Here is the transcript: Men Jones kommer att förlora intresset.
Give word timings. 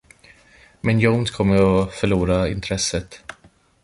Men 0.81 0.99
Jones 0.99 1.31
kommer 1.31 1.83
att 1.83 1.93
förlora 1.93 2.47
intresset. 2.49 3.23